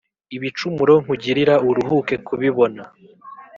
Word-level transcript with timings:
Ibicumuro 0.35 0.93
nkugilira 1.03 1.55
Uruhuke 1.69 2.15
kubibona 2.27 2.83